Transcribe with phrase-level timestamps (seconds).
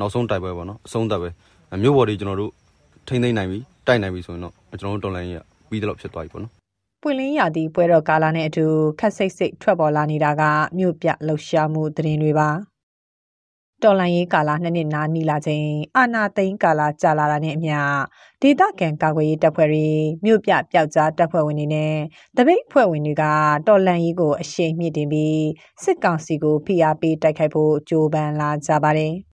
[0.00, 1.28] နောက်ဆုံးတိုက်ပွဲပေါ့နော်အဆုံးသက်ပဲ
[1.82, 2.52] မျိုးပေါ်တွေကျွန်တော်တို့
[3.08, 5.36] ထိမ့်သိမ့်နိုင်ပြီတိုက်နိုင်ပြီဆိုရင်တော့ကျွန်တော်တို့တော်လိုင်းရ
[5.68, 6.52] ပြီးတော့ဖြစ်သွားပြီပေါ့နော်
[7.02, 8.66] ပွင့်လင်းရာသီပွဲတော်ကာလနဲ့အတူ
[9.00, 10.42] ခက်စိတ်စိတ်ထွက်ပေါ်လာနေတာက
[10.78, 12.48] မြို့ပြလှုပ်ရှားမှုသတင်းတွေပါ
[13.84, 17.78] တော်လန်ရေးကာလနှစ်နှစ်နာနီလာချိန်အာနာသိန်းကာလကြာလာတာနဲ့အမျှ
[18.42, 19.88] ဒေသခံကာကွယ်ရေးတပ်ဖွဲ့တွေ
[20.24, 21.94] မြို့ပြပျောက်ကြားတပ်ဖွဲ့ဝင်တွေနဲ့
[22.36, 23.24] တပိတ်ဖွဲ့ဝင်တွေက
[23.66, 25.44] တော်လန်ရေးကိုအရှိန်မြင့်တင်ပြီး
[25.82, 29.14] စစ်ကောင်စီကိုဖိအားပေးတိုက်ခိုက်ဖို့ကြိုးပမ်းလာကြပါတယ်။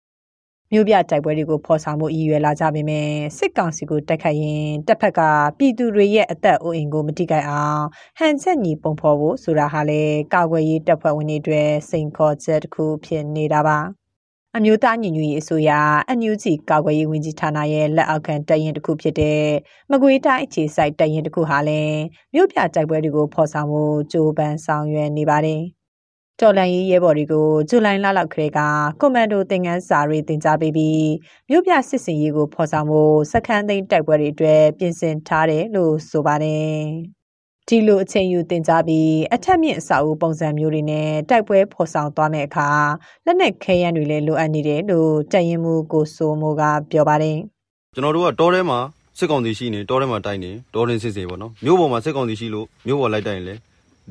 [0.71, 5.21] မြို့ပြတိုက်ပွဲတွေကိုဖော်ဆောင်မှုရည်ရွယ်လာကြပေမဲ့စစ်ကောင်စီကိုတိုက်ခိုက်ရင်တပ်ဖက်က
[5.57, 7.83] ပြည်သူတွေရဲ့အသက်အိုးအိမ်ကိုမတိကိုက်အောင်
[8.17, 13.79] ဟန်ချက်ညီပုံဖော်ဖို့ဆိုတာဟာလေကာကွယ်ရေးတပ်ဖွဲ့ဝင်တွေအတွက်စိန်ခေါ်ချက်တစ်ခုဖြစ်နေတာပါ။
[14.57, 15.71] အမျိုးသားညီညွတ်ရေးအစိုးရ
[16.07, 19.43] အန်ယူဂျီကာကွယ်ရေးဝန်ကြီးဌာနရဲ့လက်အောက်ခံတပ်ရင်တစ်ခုဖြစ်တဲ့
[19.91, 21.99] မကွေးတိုင်းအခြေစိုက်တပ်ရင်တစ်ခုဟာလည်း
[22.33, 25.61] မြို့ပြတိုက်ပွဲတွေကိုဖော်ဆောင်မှုကြိုးပမ်းဆောင်ရွက်နေပါတယ်။
[26.41, 28.59] တော်လန်ရေးရဲဘော်တွေကိုဇူလိုင်လလောက်ခရဲက
[28.99, 31.09] ကွန်မန်ဒိုသင်ငန်းစာတွေတင် जा ပေးပြီး
[31.49, 36.75] မြို့ပြစစ်စင်ရေးကိုဖော်ဆောင်ဖို့စခန်းသိမ်းတိုက်ပွဲတွေအတွက်ပြင်ဆင်ထားတယ်လို့ဆိုပါတယ်။
[37.67, 42.69] ဒီလိုအချိန်ယူတင် जा ပြီးအထက်မြင့်အစာအုပ်ပုံစံမျိုးတွေနဲ့တိုက်ပွဲဖော်ဆောင်သွားမယ့်အခါ
[43.25, 47.37] လက်နက်ခဲယမ်းတွေလည်းလိုအပ်နေတယ်လို့တရင်မှုကိုဆိုမိုကပြောပါတယ်
[47.95, 48.79] ကျွန်တော်တို့ကတောထဲမှာ
[49.17, 53.61] စစ်ကောင်စီရှိနေတောထဲမှာတိုက်နေတောရင်းစစ်စေပေါ့နော်မြို့ပေါ်မှာစစ်ကောင်စီရှိလို့မြို့ပေါ်လိုက်တိုက်ရင်လည်း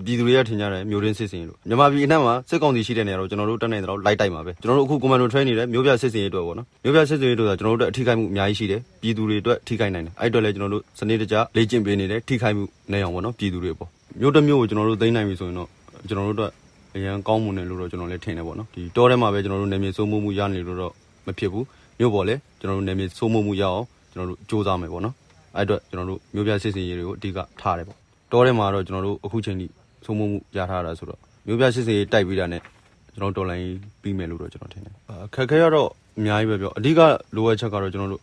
[0.03, 13.89] ပြည်သူတွေကထင်ကြတယ်မျိုးရင်းစစ်စင်လို့မြန်မာပြည်အနှံ့မှာစစ်ကောင်စီရှိတဲ့နေရာတော့ကျွန်တော်တို့တက်နိုင်တော့လိုက်တိုက်မှာပဲကျွန်တော်တို့အခုကွန်မန်ဒို train နေတယ်မျိုးပြစစ်စင်ရေးအတွက်ပေါ့နော်မျိုးပြစစ်စင်ရေးအတွက်ကျွန်တော်တို့အတွက်အထိခိုက်မှုအများကြီးရှိတယ်ပြည်သူတွေအတွက်ထိခိုက်နိုင်တယ်အဲ့အတွက်လည်းကျွန်တော်တို့စနစ်တကျလေ့ကျင့်ပေးနေတယ်ထိခိုက်မှုနေအောင်ပေါ့နော်ပြည်သူတွေပေါ့
[14.21, 15.69] မျိုးတစ်မျိုးကိုကျွန်တော်တို့သိမ်းနိုင်ပြီဆိုရင်တော့
[16.09, 16.53] ကျွန်တော်တို့အတွက်
[16.97, 20.93] အရန်ကောင်းမွန်တယ်လို့တော့ကျွန်တော်လည်းထင်တယ်ပေါ့နော်ဒီတောထဲမှာပဲကျွန်တော်တို့နေမြေစိုးမိုးမှုရနေလို့တော့
[21.27, 21.67] မဖြစ်ဘူး
[21.99, 23.83] မြို့ပေါ်လည်းကျွန်တော်တို့နေမြေစိုးမိုးမှုရအောင်
[24.13, 25.15] ကျွန်တော်တို့စူးစမ်းမယ်ပေါ့နော်
[25.57, 27.99] အဲ့အတွက်ကျွန်တော်တို့မျိုးပြစစ်စင်ရေးတွေကိုအဓိကထားတယ်ပေါ့
[28.33, 29.67] တောထဲမှာတော့ကျွန်တော်တို့အခုချိန်ထိ
[30.05, 32.63] ဆုံးမမှုရထားတာဆိုတော့မျိုးပြစစ်စေးတိုက်ပြီးတာနဲ့
[33.15, 33.67] ကျွန်တော်တော်လိုင်း
[34.03, 34.95] ပြီးမယ်လို့တော့ကျွန်တော်ထင်တယ်
[35.27, 35.89] အခက်ခဲရတော့
[36.19, 37.01] အများကြီးပဲပြောအဓိက
[37.37, 38.23] လိုအပ်ချက်ကတော့ကျွန်တော်တို့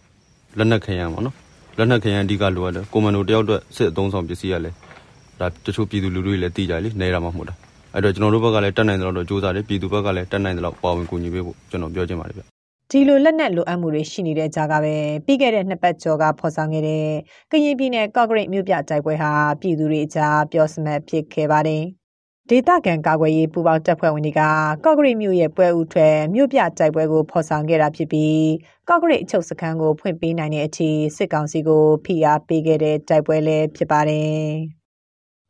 [0.58, 1.36] လက်နက်ခဲယမ်းပါနော်
[1.78, 4.72] လက်နက်ခဲယမ်းအဓိကလိုအပ်တယ်ကွန်မန်ဒိုတယောက်အတွက်စစ်အသုံးဆောင်ပစ္စည်းရလဲ
[5.40, 7.56] ဒါတချို့ပြည်သူလူထုတွေလည်းသိကြလေနေတာမှမဟုတ်တာ
[7.94, 12.51] အဲ့တော့ကျွန်တော်တို့ဘက်ကလည်းတက်နိုင်တယ်လို့ကြိုးစားတယ်ပြည်သူဘက်ကလည်းတက်နိုင်တယ်လို့ပါဝင်ကူညီပေးဖို့ကျွန်တော်ပြောချင်ပါတယ်ဗျ
[12.94, 17.08] ဒီလိုလက်နက်လိုအပ်မှုတွေရှိနေတဲ့ကြားကပဲပြီးခဲ့တဲ့နှစ်ပတ်ကျော်ကဖော်ဆောင်ခဲ့တဲ့
[17.52, 19.32] ကရင်ပြည်နယ်ကော့ဂရိတ်မြို့ပြတိုက်ပွဲဟာ
[19.62, 21.84] ပြည်သူတွေအကြားပြောစမတ်ဖြစ်ခဲ့ပါတယ်။
[22.50, 24.42] ဒေသခံကာကွယ်ရေးပူးပေါင်းတပ်ဖွဲ့ဝင်တွေက
[24.86, 28.44] ကော့ဂရိတ်မြို့ရဲ့ပွဲဥထွဲမြို့ပြတိုက်ပွဲကိုဖော်ဆောင်ခဲ့တာဖြစ်ပြီး
[28.90, 34.42] ကော့ဂရိတ်အချုပ်စခန်းကိုဖွင့်ပေးနိုင်တဲ့အထိစစ်ကောင်စီကိုဖိအားပေးခဲ့တဲ့တိုက်ပွဲလည်းဖြစ်ပါတယ်။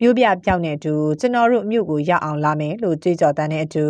[0.04, 3.86] မြို့ပြပြောင်းတဲ့အတူကျွန်တော်တို့မြို့ကိုရောက်အောင်လာမယ်လို့ကြွေးကြော်တန်းတဲ့အတူ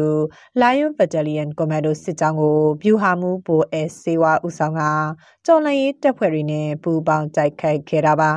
[0.61, 4.81] Lion Battalion Commando စစ်ကြောင်းကိုဗျူဟာမှုဘိုအဲစေဝါဦးဆောင်က
[5.45, 8.31] တော်လှန်ရေးတပ်ဖွဲ့တွေနဲ့ပူးပေါင်းတိုက်ခိုက်ခဲ့တာပါ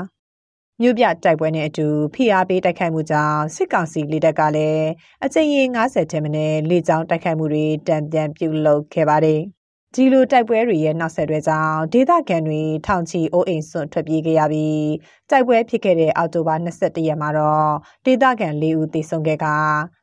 [0.81, 4.87] မြို့ပြတိုက်ပွဲနဲ့အတူဖိအားပေးတိုက်ခိုက်မှုကြောင့်စစ်ကောင်စီလေတပ်ကလည်း
[5.25, 9.41] အကြိမ်ရေ90ထက်မနည်းလေကြောင်းတိုက်ခိုက်မှုတွေတံပြန်ပြုလုပ်ခဲ့ပါတယ်။
[9.97, 14.88] ဒီလိုတိုက်ပွဲတွေရဲ့နောက်ဆက်တွဲကြောင့်ဒေသခံတွေထောင်ချီအိုးအိမ်စွန့်ထွက်ပြေးခဲ့ရပြီး
[15.31, 17.71] တိုက်ပွဲဖြစ်ခဲ့တဲ့အောက်တိုဘာ22ရက်မှာတော့
[18.06, 19.47] ဒေသခံ၄ဦးသေဆုံးခဲ့က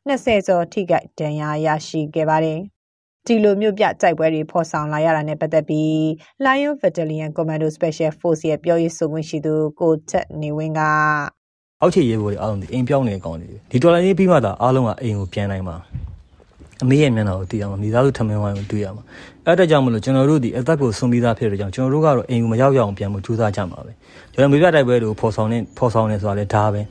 [0.08, 2.60] 20ကျော်ထိခိုက်ဒဏ်ရာရရှိခဲ့ပါတယ်။
[3.26, 5.94] ဒီလိုမျိုးပြတိုက်ပွဲတွေဖော်ဆောင်လာရတာနဲ့ပတ်သက်ပြီး
[6.44, 10.80] Lion Battalion Commando Special Force ရဲ့ပြောရေးဆိုခွင့်ရှိသူကိုတက်နေဝင်းက
[11.80, 15.76] အောက်ခြေရဲဘော်တွေအားလုံးဒီအိမ်ပြောင်းနေကောင်းနေပြီဒီတော်လိုင်းရေးပြီးမှသာအားလုံးကအိမ်ကိုပြန်နိုင်မှာ
[16.82, 19.04] အမေရဲ့မျက်နှာကိုတွေ့ရမှာမိသားစုထမင်းဝိုင်းကိုတွေ့ရမှာ
[19.46, 23.92] အဲ့ဒါကြောင့်မလို့ကျွန်တော်တို့ဒီအသက်ကိုဆုံးပြီးသားဖြစ်တဲ့ကြောင့်ကျွန်တော်တို့ကတော့အိမ်ကိုမရောက်ရအောင်ပြန်မှုကြိုးစားကြမှာပဲ
[24.32, 26.82] ကျွန်တော်မိဘတိုက်ပွဲတွေကိုဖော်ဆောင်နေဖော်ဆောင်နေဆိုတာလည်းဒါပဲ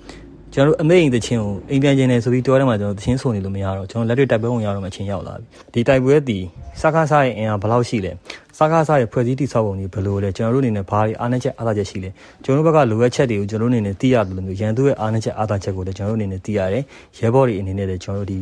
[0.54, 6.40] ကျွန်တော်တို့အမေအိမ်တချင်းကိုအိမ်ပြန်ခြင်းနေဆိုပြီးပြောတယ်မှာကျွန်တော်တချင်းဆိုနေလို့မရတော့ကျွန်တော်လက်တွေ့တိုက်ပွဲဝင်ရတော့မှအချင်းရောက်လာပြီဒီတိုက်ပွဲဒီ
[6.82, 8.12] စကားစားရဲ့အင်အားဘယ်လောက်ရှိလဲ
[8.58, 12.10] စကားစားရဲ့ဖွဲ့စည်းတိဆောက်ပုံတွေဘယ်လိုလဲကျွန်တော်တို့အနေနဲ့ဘာတွေအားနည်းချက်အားသာချက်ရှိလဲ
[12.44, 16.84] ကျွန်တော်တို့ဘက်ကလိုအပ်ချက်တွေကိုကျွန်တော်တို့အနေနဲ့သိရတယ်လို့မျိုးရန်သူရဲ့အားနည်းချက်အားသာချက်ကိုလည်းကျွန်တော်တို့အနေနဲ့သိရတယ်
[17.18, 18.40] ရဲဘော်တွေအနေနဲ့လည်းကျွန်တော်တို့ဒီ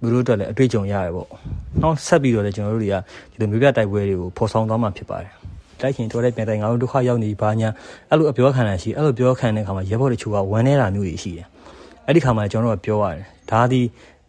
[0.00, 1.28] သူတို့အတွက်လည်းအတွေ့အကြုံရတယ်ပေါ့။
[1.82, 2.96] နောက်ဆက်ပြီးတော့လည်းကျွန်တော်တို့တွေက
[3.32, 5.30] ဒီလိုမျိုးပြတိုက်ပွဲတွေကိုဖော်ဆောင်သွားမှာဖြစ်ပါတယ်။
[5.80, 7.68] တိုက်ခင်တော်တဲ့ပြန်တိုင်ငါတို့ဒုက္ခရောက်နေဘာညာ
[8.10, 11.46] အဲ့လိုအပြောခံတာရှိအဲ့လိုပြောခံတဲ့ခါမှာရဲဘော်တချို့ကဝမ်းနေတာမျိုးကြီးရှိတယ်။
[12.06, 13.82] အဲ့ဒီခါမှာကျွန်တော်တို့ကပြောရတယ်။ဒါဒီ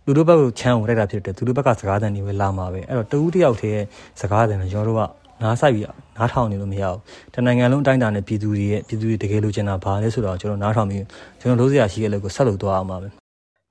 [0.06, 3.86] သူတို့ဘက်ကိုချမ်းကိုတိုက်တာဖြစ်တယ်သူတို့ဘက်ကစကားသံတွေပဲလာမှာပဲအဲ့တော့တဦးတယောက်တည်းရဲ့
[4.22, 5.02] စကားသံတွေကျွန်တော်တို့က
[5.42, 5.86] နားဆိုင်ပြီး
[6.18, 7.00] နားထောင်နေလို့မရဘူး
[7.34, 11.04] တနိုင်ငံလုံးအတိုင်းအတာနဲ့ပြည်သူတွေရဲ့ပြည်သူတွေတကယ်လိုချင်တာဘာလဲဆိုတော့ကျွန်တော်နားထောင်ပြီး
[11.40, 13.21] ကျွန်တော်လို့စရာရှိတဲ့လို့ကိုဆက်လုပ်သွားအောင်ပါပဲ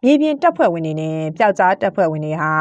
[0.05, 2.53] မြေပြင်တပ်ဖွဲ့ဝင်တွေနဲ့ပျောက်ကြားတပ်ဖွဲ့ဝင်တွေဟာ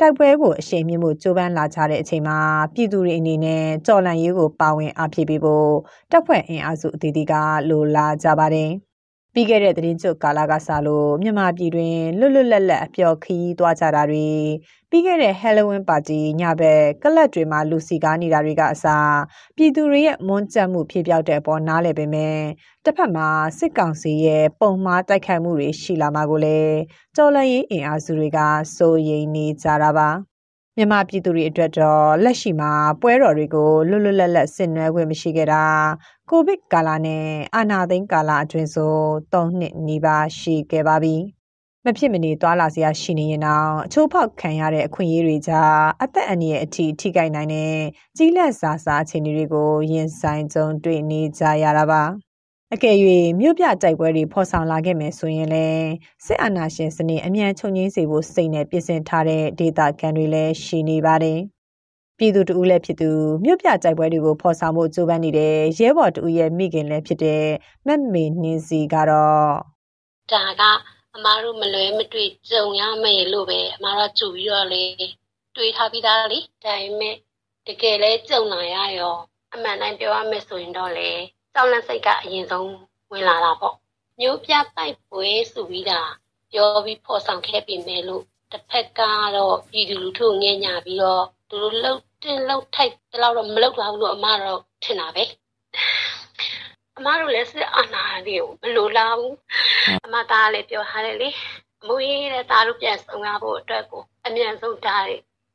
[0.00, 2.38] တိုက်ပွဲကိုအရှိန်မြင့်မှုကြိုးပမ်းလာကြတဲ့အချိန်မှာ
[2.74, 5.68] ပြည်သူတွေအနေနဲ့ကြော်လန့်ရေးကိုပါဝင်အားဖြည့်ပေးဖို့
[6.10, 7.32] တပ်ဖွဲ့အင်အားစုအသီးသီးက
[7.68, 8.70] လိုလားကြပါတယ်။
[9.34, 14.28] ပြီးခဲ့တဲ့သတင်းကျွတ်ကာလကစလို့မြန်မာပြည်တွင်လွတ်လွတ်လပ်လပ်အပျော်ခီးသွားကြတာတွေ
[14.90, 19.16] ပြီးခဲ့တဲ့ Halloween ပါတီညဘက်ကလပ်တွေမှာလူစီကားနေတာတွေကအစား
[19.56, 22.38] ပြည်သူတွေရဲ့မွန်းကြက်မှုဖြစ်ပြောက်တဲ့အပေါ်နားလည်ပေမဲ့
[22.84, 23.28] တစ်ဖက်မှာ
[23.58, 26.76] စစ်ကောင်စီရဲ့ပုံမှားတိုက်ခိုက်မှုတွေရှိလာမှာကိုလည်း
[27.16, 28.38] ကြော်လန့်ရေးအင်အားစုတွေက
[28.76, 30.10] စိုးရိမ်နေကြတာပါ
[30.76, 35.64] မြန်မာပြည်သူတွေအတွက်တော့လက်ရှိမှာပွဲတော်တွေကိုလွတ်လွတ်လပ်လပ်ဆင်နွှဲခွင့်မရှိခဲ့တာ
[36.32, 38.94] ကိုဗစ်ကာလနဲ့အာဏာသိမ်းကာလအတွင်းဆို
[39.32, 41.16] ၃နှစ်နီးပါးရှိခဲ့ပါပြီ။
[41.84, 47.74] မဖြစ်မနေသွားလာစရာရှိနေရင်တော့အချိုးဖောက်ခံရတဲ့အခွင့်အရေးတွေကြားအသက်အန္တရာယ်အထိထိခိုက်နိုင်တဲ့
[48.16, 52.02] ကြီးလက်စာစာအခြေအနေတွေကိုရင်ဆိုင်ကြုံတွေ့နေကြရတာပါ။
[52.74, 52.96] အကယ်၍
[53.40, 55.88] မြို့ပြတိုက်ပွဲတွေဖော်ဆောင်လာခဲ့မယ်ဆိုရင်လည်း
[56.26, 61.40] စစ်အာဏာရှင်စနစ်အမြန်ချုပ်ငြိမ်းစေဖို့စိတ်နဲ့ပြင်ဆင်ထားတဲ့ဒေတာကန်တွေလည်းရှိနေပါတယ်။
[62.20, 63.10] ပြည်သူတဦးလည်းဖြစ်သူ
[63.44, 67.44] မြို့ပြကြိုက်ပွဲတွေကိုဖော်ဆောင်ဖို့ကြိုးပမ်းနေတဲ့ရဲဘော်တဦးရဲ့မိခင်လည်းဖြစ်တဲ့
[67.86, 69.52] မက်မေနှင်းစီကတော့
[70.32, 70.62] ဒါက
[71.16, 74.84] အမားတို့မလွဲမတွေ့ကြုံရမယ်လို့ပဲအမားတို့ကြိုပြီးတော့လေ
[75.56, 77.16] တွေးထားပြီးသားလေဒါပေမဲ့
[77.66, 79.16] တကယ်လဲကြုံလာရရော
[79.54, 81.10] အမှန်တိုင်းပြောရမယ်ဆိုရင်တော့လေ
[81.54, 82.70] ကြောက်လန့်စိတ်ကအရင်ဆုံး
[83.12, 83.74] ဝင်လာတာပေါ့
[84.20, 86.00] မျိုးပြတိုက်ပွဲဆိုပြီးတာ
[86.52, 89.00] ပြောပြီးဖော်ဆောင်ခဲ့ပြီမယ်လို့တစ်ဖက်က
[89.36, 95.24] တော့ပြည်သူလူထုငဲ့ညာပြီးတော့သူတို့လှုပ် တင်လှုပ်ထိုက်တလောက်တော့မလှုပ်တော့ဘူးလို့အမတော့ထင်တာပဲ
[96.98, 99.34] အမတို့လည်းစစ်အာဏာတွေကိုမလိုလားဘူး
[100.06, 101.28] အမသားလည်းပြောထားတယ်လေ
[101.82, 105.06] အမွေးတဲ့သားတို့ပြန်ဆောင်ရဖို့အတွက်ကိုအမြန်ဆုံးဓာတ်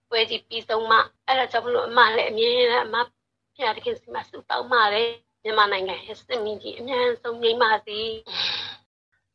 [0.10, 0.98] ပွဲကြီးပြီးဆုံးမှ
[1.28, 2.96] အဲ့ဒါကြောင့်မလို့အမလည်းအမြင်နဲ့အမ
[3.56, 5.10] ဖျားတခင်စီမစုတောင်းပါတယ်
[5.44, 8.00] မြန်မာနိုင်ငံရဲ့စစ်မင်းကြီးအမြန်ဆုံးငြိမ်းပါစေ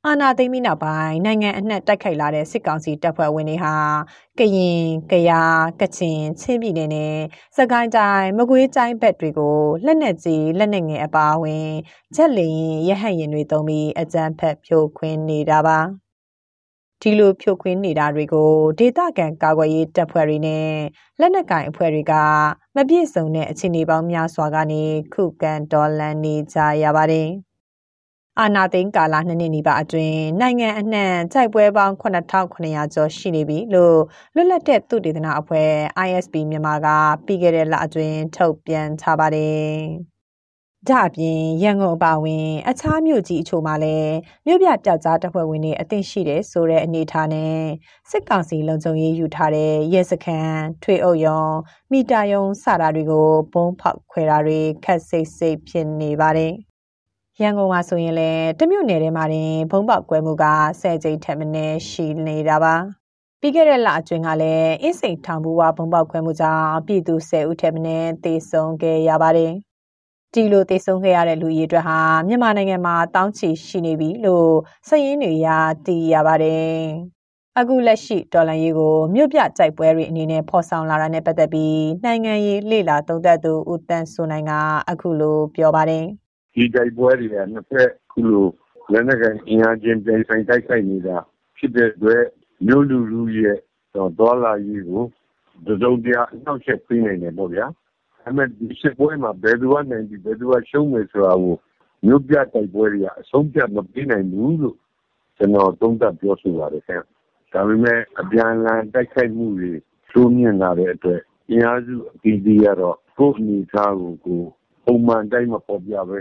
[0.07, 3.75] အာနာသိမ်းပြီးနောက်ပိုင်းနိုင်ငံအနှံ့တိုက်ခိုက်လာတဲ့စစ်ကောင်စီတပ်ဖွဲ့ဝင်တွေဟာ
[4.39, 4.79] ကရင်၊
[5.11, 7.17] ကယား၊ကချင်၊ချင်းပြည်နယ်နဲ့
[7.57, 11.69] စကိုင်းတိုင်းမကွေးတိုင်းဘက်တွေကိုလက်နက်ကြီးလက်နက်ငယ်အပါအဝင်
[12.15, 12.51] ချက်လီ
[12.89, 15.79] ရဟတ်ရင်တွေသုံးပြီးအကြမ်းဖက်ဖြိုခွင်းနေတာပါ
[17.01, 20.71] ဒီလိုဖြိုခွင်းနေတာတွေကိုဒေသခံကာကွယ်ရေးတပ်ဖွဲ့တွေနဲ့
[21.21, 22.15] လက်နက်ကင်အဖွဲ့တွေက
[22.77, 24.83] မပြည့်စုံတဲ့အခြေအနေပေါင်းများစွာကနေ
[25.15, 27.31] ခုခံတော်လှန်နေကြရပါတယ်။
[28.39, 33.99] အာနာသိန်းကာလနှစ်နှစ်နီးပါးအတွင်း နိုင်ငံအနှံ့ကြိုက်ပွဲပေါင်း8900ကျော် ရှိနေပြီလို့
[34.35, 35.71] လွတ်လပ်တဲ့ သုတေသနအဖွဲ့
[36.07, 36.89] ISP မြန်မာက
[37.27, 39.71] ပြီးခဲ့တဲ့လအတွင်း ထုတ်ပြန်ထားပါတယ်။
[40.89, 44.15] ဒါအပြင် ရန်ကုန်အပါအဝင် အခြားမြို့ကြီးအချို့မှာလည်း
[44.47, 47.57] မြို့ပြပျောက်ကြားတပ်ဖွဲ့ဝင်တွေ အသင့်ရှိတယ်ဆိုတဲ့ အနေအထားနဲ့
[48.11, 51.43] စစ်ကောင်စီ လုံခြုံရေးယူထားတဲ့ ရဲစခန်း ထွေအုပ်ရုံ
[51.93, 56.55] မီတာယုံစတာတွေကိုဘုံဖောက်ခွဲတာတွေခက်စိတ်စိတ်ဖြစ်နေပါတယ်။
[57.43, 60.45] ရန်ကုန်မှာဆိုရင်လည်းတမြို့နယ်ထဲမှာတင်ဘုံပေါက်ကွဲမှုက
[60.81, 62.75] ဆယ်ကြိမ်ထက်မနည်းရှိနေတာပါ
[63.41, 69.53] ပြီးခဲ့တဲ့လအတွင်းကလည်းအင်းစိန်ထောင်ဘူးဝဘုံပေါက်ခွဲမှုကြောင့်ပြည်သူ10ဦးထက်မနည်းသေဆုံးခဲ့ရပါတယ်
[70.35, 71.99] ဒီလိုသေဆုံးခဲ့ရတဲ့လူကြီးအတွက်ဟာ
[72.29, 74.53] မြန်မာနိုင်ငံမှာတောင်းချီရှိနေပြီလို့
[74.89, 75.49] စည်ရင်းတွေရ
[75.87, 76.75] သိရပါတယ်
[77.59, 84.53] အခုလက်ရှိဒေါ်လာရေးကိုမြို့ပြကြိုက်ပွဲတွေအနေနဲ့ဖော်ဆောင်လာတာနဲ့ပတ်သက်ပြီးနိုင်ငံရေးလေလာသုံးသပ်သူဦးတန်းစိုးနိုင်က
[84.91, 86.07] အခုလိုပြောပါတယ်
[86.55, 88.47] ဒီတိုက်ပွဲတွေကနှစ်ဖက်ခုလို
[88.93, 91.17] လက်နက်ကိုင်အင်အားချင်းပြိုင်ဆိုင်တိုက်ခိုက်နေတာ
[91.57, 92.23] ဖြစ်တဲ့အတွက်
[92.67, 93.59] မြို့လူလူရဲ့
[94.19, 95.03] ဒေါ်လာကြီးကို
[95.67, 97.67] တစုံတရာအနှောက်အယှက်ပေးနိုင်တယ်ပေါ့ဗျာ။
[98.23, 101.57] ဒါပေမဲ့ဒီစစ်ပွဲမှာဘယ်သူကနိုင်ပြီးဘယ်သူကရှုံးမယ်ဆိုတာကို
[102.07, 104.77] မြို့ပြတိုက်ပွဲတွေကအဆုံးအဖြတ်မပေးနိုင်ဘူးလို့
[105.37, 107.05] ကျနော်သုံးသပ်ပြောဆိုပါတယ်ခင်ဗျ။
[107.53, 109.73] ဒါပေမဲ့အပြန်အလှန်တိုက်ခိုက်မှုတွေ
[110.13, 114.41] တိုးမြင့်လာတဲ့အတွက်အင်အားစုအသီးသီးကတော့ကိုယ့်အနေအထားကို
[114.85, 116.19] ပုံမှန်အတိုင်းမဖော်ပြဘဲ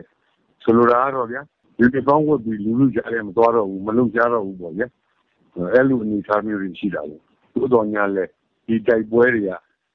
[0.63, 1.41] ဆိုလိုတာကတော့ဗျာ
[1.79, 4.87] ယူနီဖောင်းဝတ်ပြီးလူလူကြားထဲမသွားတော့ဘူးမလုံကြတော့ဘူးပေါ့ဗျာ
[5.73, 7.21] အဲ့လိုအနေအထားမျိုးတွေရှိတာပေါ့
[7.53, 8.23] သို့တော်ညာလဲ
[8.67, 9.51] ဒီတိုက်ပွဲတွေက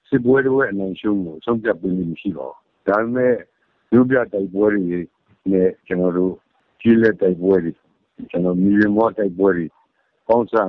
[0.09, 3.35] စစ်ပွဲတွေအနိုင်ရှုံးကိုဆုံးဖြတ်ပေးလို့မရှိပါဘူးဒါပေမဲ့
[3.93, 4.83] လူပြတိုက်ပွဲတွေ
[5.53, 6.35] နဲ့ကျွန်တော်တို့
[6.81, 7.73] ကြီးလက်တိုက်ပွဲတွေ
[8.31, 9.67] ကျွန်တော်မီလမောတိုက်ပွဲတွေ
[10.27, 10.69] ပေါင်းစပ်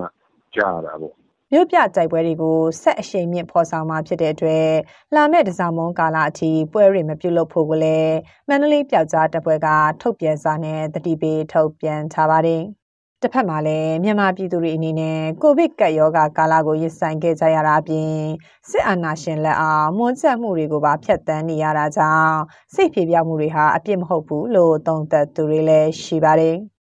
[0.56, 1.16] ကြရတာပေါ့
[1.52, 4.70] မြို့ပြကြိုက်ပွဲတွေကိုဆက်အရှိန်မြင့်ဖော်ဆောင်မှာဖြစ်တဲ့အတွက်
[5.16, 8.16] လာမယ့်တစားမုံကာလအထိပွဲတွေမပြုလုပ်ဖို့ကိုလည်း
[8.48, 9.68] မန္တလေးပျောက်ကြားတပ်ပွဲက
[10.02, 12.62] ထုတ်ပြန်စာနဲ့တတိပေးထုတ်ပြန်ထားပါတယ်။
[13.22, 18.14] တစ်ဖက်မှာလည်းမြန်မာပြည်သူတွေအနေနဲ့ကိုဗစ်ကပ်ရောဂါကာလကိုရင်ဆိုင်ခဲ့ကြရတာအပြင်
[18.70, 22.38] စစ်အာဏာရှင်လက်အောက်မွန်းချက်မှုတွေကိုပါဖျက်ဆီးနေရတာကြောင့်
[22.74, 26.58] စိတ်ပြေပြောက်မှုတွေဟာအပြစ်မဟုတ်ဘူးလို့သုံးသပ်သူတွေလည်းရှိပါတယ်။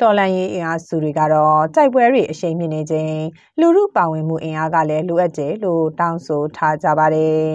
[0.00, 3.20] တော်လန်ရေးအင်အားစုတွေကတော့တိုက်ပွဲတွေအရှိန်မြင့်နေခြင်း
[3.60, 7.48] လူမှုပါဝင်မှုအင်အားကလည်းလိုအပ်တယ်လို့တောင်းဆိုထားကြပါတယ်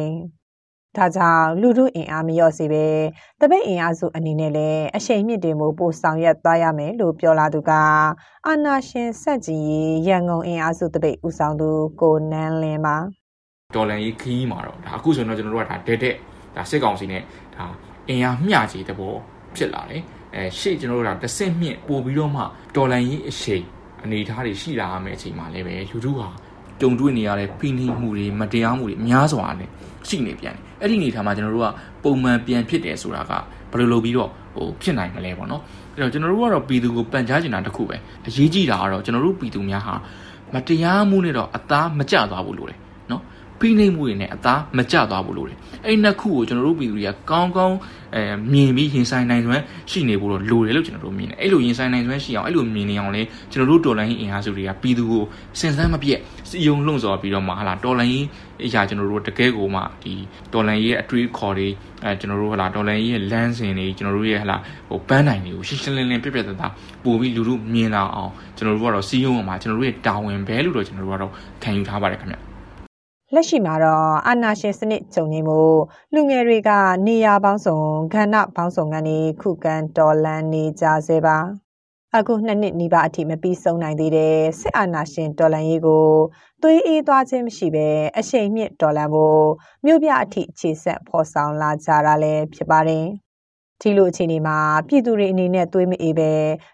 [0.97, 2.85] ။ဒါကြောင့်လူထုအင်အားမလျော့စေပဲ
[3.41, 7.71] တပိတ်အင်အားစုအနေနဲ့လည်းအရှိန်မြင့်တင်မှုပိုဆောင်ရွက်သွားရမယ်လို့ပြောလာသူက
[8.47, 11.69] အာနာရှင်ဆက်ကြည်ရေးရန်ကုန်အင်အားစုတပိတ်ဦးဆောင်သူ
[12.01, 12.97] ကိုနန်းလင်းပါ
[13.75, 16.15] ဒေါ်လာရေးခီးမှာတော့ဒါအခုဆိုတော့ကျွန်တော်တို့ကဒါဒက်တဲ့
[16.55, 17.21] ဒါစစ်ကောင်စီနဲ့
[17.55, 17.65] ဒါ
[18.09, 19.15] အင်အားမျှကြီးတဲ့ဘော
[19.55, 20.01] ဖြစ်လာတယ်
[20.35, 22.41] အဲရှေ့ကျွန်တော်တို့ကတစ်ဆင့်မြင့်ပို့ပြီးတော့မှ
[22.75, 23.63] ဒေါ်လာရေးအရှိန်
[24.03, 26.27] အနေအထားတွေရှိလာရမယ့်အချိန်မှာလည်းပဲလူထုဟာ
[26.81, 29.69] ကြုံတွေ့နေရတဲ့ဖိနှိပ်မှုတွေမတရားမှုတွေများစွာနဲ့
[30.07, 31.69] ရှိနေပြန်တယ်အဲ့ဒီအနေထားမှာကျွန်တော်တို့က
[32.03, 33.31] ပုံမှန်ပြန်ဖြစ်တယ်ဆိုတာက
[33.71, 35.61] ဘယ်လိုလုပ်ပြီးတော့ဟိုဖြစ်နိုင်မလဲပေါ့နော်
[35.93, 37.95] အဲ့တော့ကျွန်တော်တို့ကတော့ပြည်သူကိုပန်ကြားချင်တာတခုပဲ
[38.27, 39.95] အရေးကြီးတာကတော့ကျွန်တော်တို့ပြည်သူများဟာ
[40.53, 42.83] မတရားမှုနဲ့တော့အသားမကျသွားဘူးလို့လေနော်
[43.63, 45.55] ဖိနှိပ်မှုတွေနဲ့အသားမကျသွားဘူးလို့လေ
[45.85, 47.77] အဲ့နှစ်ခုကိုကျွန်တော်တို့ပြည်သူတွေကကောင်းကောင်း
[48.15, 55.23] အဲမြင်ပြီးရင်ဆိုင်နိုင်စွမ်းရှိနေဖို့တော့လိုတယ်လို့ကျွန်တော်တို့မြင်တယ်အဲ့လိုရင်ဆိုင်နိုင်စွမ်းရှိအောင်အဲ့လိုမြင်နေအောင်လေကျွန်တော်တို့တော်လိုင်းအင်အားစုတွေကပြည်သူကို
[55.59, 58.25] စင်စမ်းမပြတ်စီယုံလှုံ့ဆော်ပြီးတော့မှဟာလာတော်လိုင်း
[58.65, 60.13] အရာကျွန်တော်တို့တကယ်ကိုမှဒီ
[60.53, 61.67] တော်လိုင်းရဲ့အတွေးခေါ်တွေ
[62.03, 64.57] အဲကျွန်တော်တို့ဟာလာတော်လိုင်းရဲ့လမ်းစဉ်တွေကျွန်တော်တို့ရဲ့ဟာလာ
[64.89, 66.71] ဟိုပန်းနိုင်တွေကိုရှင်းရှင်းလင်းလင်းပြပြတသား
[67.03, 71.31] ပို့ပြီးလူတို့မြင်လာအောင်ကျွန်တော်တို့ကတော့စီယုံအောင်မှာကျွန်တော်တို့ရဲ့တာဝန်ပဲလို့တော့ကျွန်တော်တို့ကတော့
[71.63, 72.52] ခံယူထားပါတယ်ခင်ဗျ
[73.35, 75.59] လက်ရှိမှာတော့အာနာရှင်စနစ်ကြုံနေမှု
[76.13, 76.69] လူငယ်တွေက
[77.07, 77.77] နေရာပေါင်းစုံ
[78.13, 81.37] ခန္ဓာပေါင်းစုံကနေခုခံတော်လန်နေကြစေပါ
[82.17, 86.07] အခုနှစ်နှစ်နီးပါးအထိမပြီးဆုံးနိုင်သေးတဲ့စစ်အာဏာရှင်တော်လှန်ရေးကို
[86.61, 87.87] သွေးအေးသွားခြင်းမရှိဘဲ
[88.17, 89.43] အရှိန်မြင့်တော်လှန်ဖို့
[89.85, 93.05] မြို့ပြအထိခြေဆက်ဖော်ဆောင်လာကြတာလည်းဖြစ်ပါတယ်။
[93.81, 96.31] ဒီလိုအခြေအနေမှာပြည်သူတွေအနေနဲ့သွေးမအေးပဲ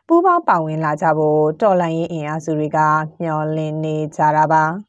[0.07, 2.79] ပူးပေါင်းပါဝင်လာကြဖို့တော်လှန်ရေးအင်အားစုတွေက
[3.21, 4.65] မျှော်လင့်နေကြတာပါ။